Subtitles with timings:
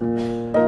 [0.00, 0.67] 了。